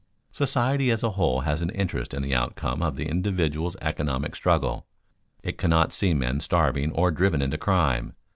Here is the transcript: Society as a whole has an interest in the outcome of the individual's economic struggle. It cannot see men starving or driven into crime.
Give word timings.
Society 0.31 0.89
as 0.89 1.03
a 1.03 1.11
whole 1.11 1.41
has 1.41 1.61
an 1.61 1.69
interest 1.69 2.15
in 2.15 2.23
the 2.23 2.33
outcome 2.33 2.81
of 2.81 2.95
the 2.95 3.05
individual's 3.05 3.77
economic 3.83 4.35
struggle. 4.35 4.87
It 5.43 5.59
cannot 5.59 5.93
see 5.93 6.15
men 6.15 6.39
starving 6.39 6.91
or 6.93 7.11
driven 7.11 7.39
into 7.39 7.59
crime. 7.59 8.13